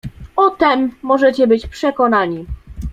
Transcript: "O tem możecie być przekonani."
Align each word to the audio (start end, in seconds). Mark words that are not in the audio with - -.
"O 0.35 0.49
tem 0.49 0.91
możecie 1.01 1.47
być 1.47 1.67
przekonani." 1.67 2.45